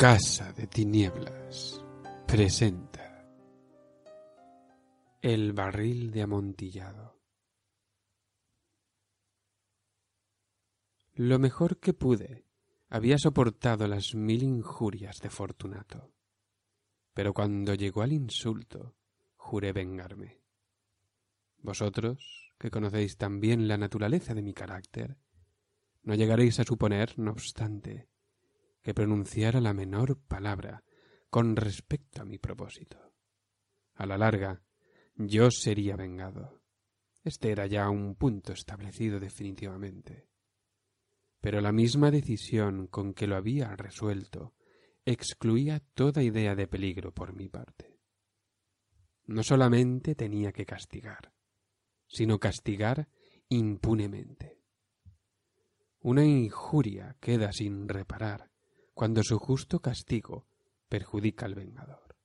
[0.00, 1.84] Casa de Tinieblas
[2.26, 3.22] presenta
[5.20, 7.20] El barril de amontillado.
[11.16, 12.46] Lo mejor que pude
[12.88, 16.14] había soportado las mil injurias de Fortunato,
[17.12, 18.96] pero cuando llegó al insulto
[19.36, 20.40] juré vengarme.
[21.58, 25.18] Vosotros, que conocéis tan bien la naturaleza de mi carácter,
[26.04, 28.09] no llegaréis a suponer, no obstante,
[28.82, 30.82] que pronunciara la menor palabra
[31.28, 33.14] con respecto a mi propósito.
[33.94, 34.62] A la larga,
[35.16, 36.62] yo sería vengado.
[37.22, 40.28] Este era ya un punto establecido definitivamente.
[41.40, 44.54] Pero la misma decisión con que lo había resuelto
[45.04, 47.98] excluía toda idea de peligro por mi parte.
[49.26, 51.32] No solamente tenía que castigar,
[52.06, 53.08] sino castigar
[53.48, 54.58] impunemente.
[56.00, 58.49] Una injuria queda sin reparar
[59.00, 60.46] cuando su justo castigo
[60.90, 62.18] perjudica al vengador.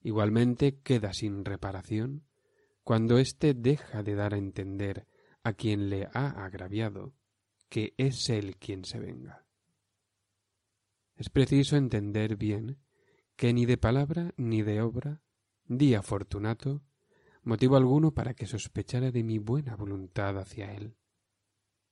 [0.00, 2.24] Igualmente queda sin reparación
[2.84, 5.08] cuando éste deja de dar a entender
[5.42, 7.16] a quien le ha agraviado
[7.68, 9.44] que es él quien se venga.
[11.16, 12.78] Es preciso entender bien
[13.34, 15.20] que ni de palabra ni de obra
[15.64, 16.84] di a Fortunato
[17.42, 20.94] motivo alguno para que sospechara de mi buena voluntad hacia él.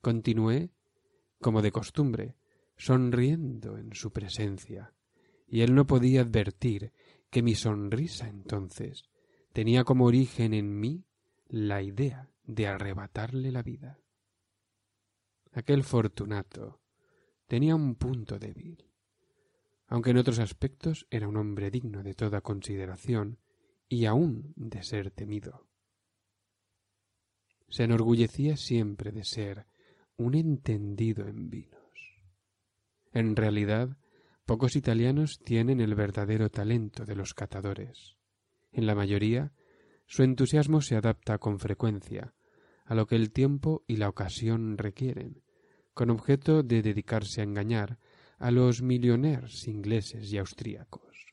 [0.00, 0.70] Continué,
[1.40, 2.36] como de costumbre,
[2.82, 4.92] sonriendo en su presencia,
[5.46, 6.92] y él no podía advertir
[7.30, 9.04] que mi sonrisa entonces
[9.52, 11.04] tenía como origen en mí
[11.46, 14.00] la idea de arrebatarle la vida.
[15.52, 16.80] Aquel Fortunato
[17.46, 18.84] tenía un punto débil,
[19.86, 23.38] aunque en otros aspectos era un hombre digno de toda consideración
[23.88, 25.68] y aun de ser temido.
[27.68, 29.66] Se enorgullecía siempre de ser
[30.16, 31.81] un entendido en vino.
[33.12, 33.96] En realidad,
[34.46, 38.16] pocos italianos tienen el verdadero talento de los catadores.
[38.72, 39.52] En la mayoría,
[40.06, 42.34] su entusiasmo se adapta con frecuencia
[42.84, 45.42] a lo que el tiempo y la ocasión requieren,
[45.94, 47.98] con objeto de dedicarse a engañar
[48.38, 51.26] a los millonarios ingleses y austríacos.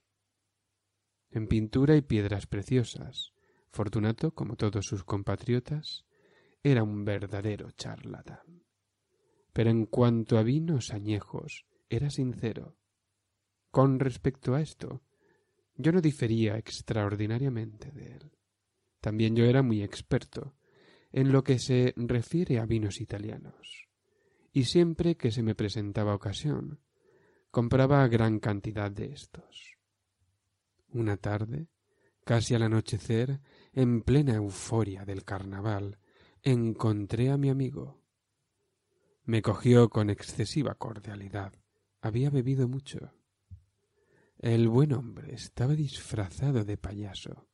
[1.31, 3.33] En pintura y piedras preciosas,
[3.71, 6.05] Fortunato, como todos sus compatriotas,
[6.63, 8.63] era un verdadero charlatán.
[9.53, 12.77] Pero en cuanto a vinos añejos era sincero.
[13.71, 15.01] Con respecto a esto,
[15.75, 18.31] yo no difería extraordinariamente de él.
[18.99, 20.55] También yo era muy experto
[21.11, 23.87] en lo que se refiere a vinos italianos,
[24.51, 26.81] y siempre que se me presentaba ocasión,
[27.49, 29.77] compraba gran cantidad de estos.
[30.89, 31.67] Una tarde,
[32.25, 33.41] casi al anochecer,
[33.73, 35.97] en plena euforia del carnaval,
[36.43, 38.03] encontré a mi amigo.
[39.23, 41.53] Me cogió con excesiva cordialidad
[42.01, 43.13] había bebido mucho.
[44.37, 47.47] El buen hombre estaba disfrazado de payaso.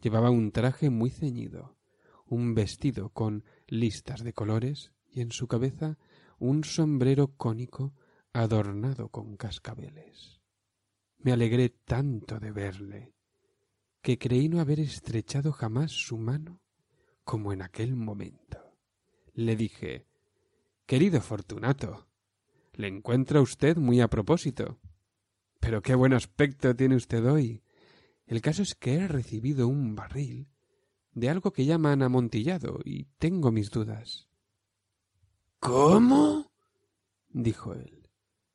[0.00, 1.76] Llevaba un traje muy ceñido,
[2.26, 5.98] un vestido con listas de colores y en su cabeza
[6.38, 7.94] un sombrero cónico
[8.32, 10.40] adornado con cascabeles.
[11.18, 13.14] Me alegré tanto de verle
[14.02, 16.60] que creí no haber estrechado jamás su mano
[17.24, 18.76] como en aquel momento.
[19.32, 20.06] Le dije
[20.86, 22.06] Querido Fortunato,
[22.76, 24.78] le encuentra usted muy a propósito.
[25.60, 27.62] Pero qué buen aspecto tiene usted hoy.
[28.26, 30.48] El caso es que he recibido un barril
[31.12, 34.28] de algo que llaman amontillado y tengo mis dudas.
[35.58, 36.52] ¿Cómo?
[37.30, 38.08] dijo él.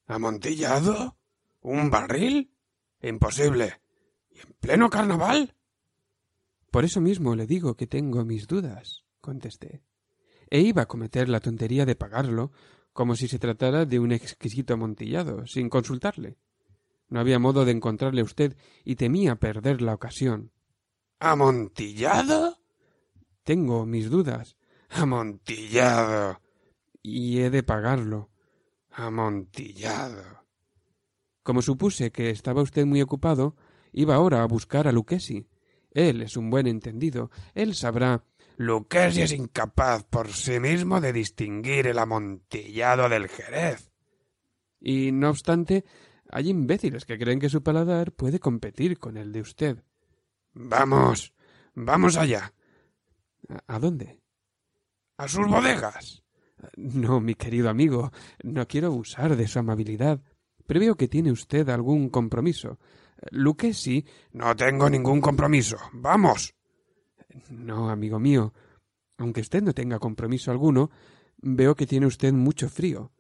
[0.08, 1.18] ¿Amontillado?
[1.62, 2.54] ¿Un barril?
[3.02, 3.82] Imposible.
[4.30, 5.56] ¿Y en pleno carnaval?
[6.70, 9.84] Por eso mismo le digo que tengo mis dudas, contesté.
[10.50, 12.52] E iba a cometer la tontería de pagarlo
[12.94, 16.38] como si se tratara de un exquisito amontillado, sin consultarle.
[17.10, 18.56] No había modo de encontrarle a usted
[18.86, 20.52] y temía perder la ocasión.
[21.20, 22.58] ¿Amontillado?
[23.44, 24.58] Tengo mis dudas.
[24.90, 26.40] Amontillado.
[27.02, 28.30] Y he de pagarlo.
[28.92, 30.46] Amontillado.
[31.44, 33.56] Como supuse que estaba usted muy ocupado,
[33.92, 35.48] iba ahora a buscar a Lucchesi.
[35.92, 37.32] Él es un buen entendido.
[37.54, 38.24] Él sabrá
[38.62, 43.92] Lucchesi es incapaz por sí mismo de distinguir el amontillado del jerez.
[44.80, 45.84] Y no obstante,
[46.30, 49.84] hay imbéciles que creen que su paladar puede competir con el de usted.
[50.54, 51.34] Vamos,
[51.74, 52.54] vamos allá.
[53.66, 54.20] ¿A dónde?
[55.18, 56.24] A sus bodegas.
[56.76, 58.12] No, mi querido amigo,
[58.44, 60.22] no quiero abusar de su amabilidad.
[60.68, 62.78] Preveo que tiene usted algún compromiso.
[63.32, 64.06] Lucchesi.
[64.34, 65.78] No tengo ningún compromiso.
[65.94, 66.54] Vamos.
[67.50, 68.54] No, amigo mío.
[69.18, 70.90] Aunque usted no tenga compromiso alguno,
[71.38, 73.12] veo que tiene usted mucho frío.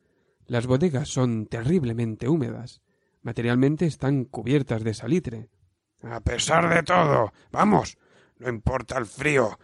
[0.45, 2.81] Las bodegas son terriblemente húmedas.
[3.21, 5.49] Materialmente están cubiertas de salitre.
[6.01, 7.97] A pesar de todo, vamos,
[8.39, 9.59] no importa el frío.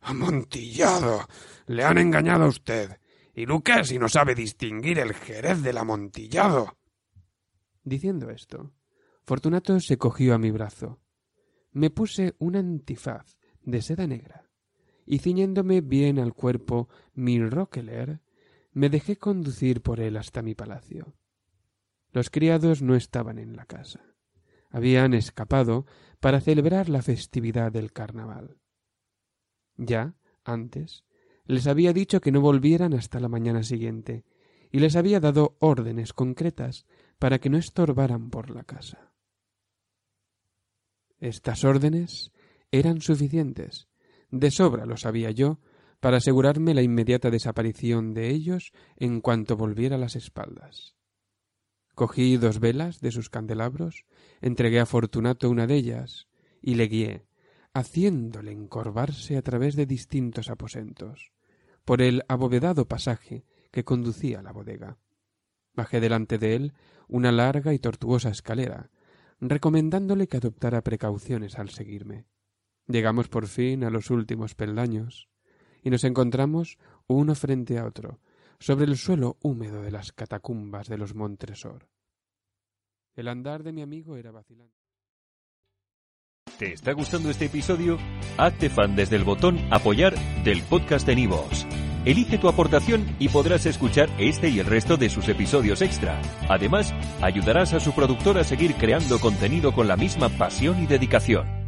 [0.00, 1.26] Amontillado.
[1.66, 2.98] Le han engañado a usted.
[3.34, 6.78] Y Lucas y no sabe distinguir el jerez del amontillado.
[7.82, 8.72] Diciendo esto,
[9.24, 11.00] Fortunato se cogió a mi brazo.
[11.72, 14.44] Me puse un antifaz de seda negra
[15.06, 18.20] y ciñéndome bien al cuerpo mi roqueler,
[18.72, 21.14] me dejé conducir por él hasta mi palacio.
[22.12, 24.00] Los criados no estaban en la casa.
[24.70, 25.86] Habían escapado
[26.20, 28.58] para celebrar la festividad del carnaval.
[29.76, 30.14] Ya,
[30.44, 31.04] antes,
[31.46, 34.24] les había dicho que no volvieran hasta la mañana siguiente,
[34.70, 36.86] y les había dado órdenes concretas
[37.18, 39.12] para que no estorbaran por la casa.
[41.20, 42.32] Estas órdenes
[42.78, 43.86] eran suficientes,
[44.30, 45.60] de sobra lo sabía yo,
[46.00, 50.96] para asegurarme la inmediata desaparición de ellos en cuanto volviera las espaldas.
[51.94, 54.04] Cogí dos velas de sus candelabros,
[54.40, 56.26] entregué a Fortunato una de ellas
[56.60, 57.26] y le guié,
[57.72, 61.32] haciéndole encorvarse a través de distintos aposentos,
[61.84, 64.98] por el abovedado pasaje que conducía a la bodega.
[65.74, 66.72] Bajé delante de él
[67.06, 68.90] una larga y tortuosa escalera,
[69.40, 72.26] recomendándole que adoptara precauciones al seguirme.
[72.86, 75.28] Llegamos por fin a los últimos peldaños
[75.82, 78.20] y nos encontramos uno frente a otro,
[78.58, 81.88] sobre el suelo húmedo de las catacumbas de los Montresor.
[83.14, 84.74] El andar de mi amigo era vacilante.
[86.58, 87.98] ¿Te está gustando este episodio?
[88.38, 90.14] Hazte fan desde el botón Apoyar
[90.44, 91.66] del podcast de Nivos.
[92.04, 96.20] Elige tu aportación y podrás escuchar este y el resto de sus episodios extra.
[96.48, 96.92] Además,
[97.22, 101.63] ayudarás a su productor a seguir creando contenido con la misma pasión y dedicación.